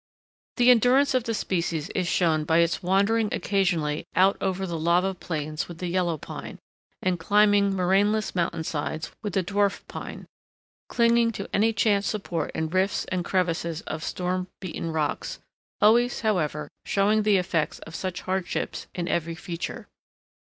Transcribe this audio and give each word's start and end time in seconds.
The 0.57 0.71
endurance 0.71 1.13
of 1.13 1.25
the 1.25 1.33
species 1.35 1.89
is 1.89 2.07
shown 2.07 2.43
by 2.43 2.57
its 2.57 2.81
wandering 2.81 3.29
occasionally 3.31 4.07
out 4.15 4.35
over 4.41 4.65
the 4.65 4.79
lava 4.79 5.13
plains 5.13 5.67
with 5.67 5.77
the 5.77 5.85
Yellow 5.89 6.17
Pine, 6.17 6.57
and 7.03 7.19
climbing 7.19 7.75
moraineless 7.75 8.33
mountain 8.33 8.63
sides 8.63 9.11
with 9.21 9.33
the 9.33 9.43
Dwarf 9.43 9.87
Pine, 9.87 10.25
clinging 10.89 11.31
to 11.33 11.47
any 11.53 11.71
chance 11.71 12.07
support 12.07 12.49
in 12.55 12.69
rifts 12.71 13.05
and 13.11 13.23
crevices 13.23 13.81
of 13.81 14.03
storm 14.03 14.47
beaten 14.59 14.91
rocks—always, 14.91 16.21
however, 16.21 16.67
showing 16.83 17.21
the 17.21 17.37
effects 17.37 17.77
of 17.77 17.93
such 17.93 18.21
hardships 18.21 18.87
in 18.95 19.07
every 19.07 19.35
feature. 19.35 19.87